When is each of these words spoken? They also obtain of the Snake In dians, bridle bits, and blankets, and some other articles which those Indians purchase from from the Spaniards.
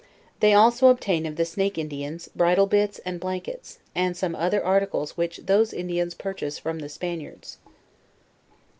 They 0.39 0.55
also 0.55 0.87
obtain 0.87 1.27
of 1.27 1.35
the 1.35 1.45
Snake 1.45 1.77
In 1.77 1.87
dians, 1.87 2.27
bridle 2.35 2.65
bits, 2.65 2.97
and 3.05 3.19
blankets, 3.19 3.77
and 3.93 4.17
some 4.17 4.33
other 4.33 4.65
articles 4.65 5.15
which 5.15 5.41
those 5.45 5.73
Indians 5.73 6.15
purchase 6.15 6.57
from 6.57 6.77
from 6.77 6.79
the 6.79 6.89
Spaniards. 6.89 7.59